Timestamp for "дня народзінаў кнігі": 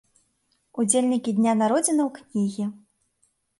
1.41-2.69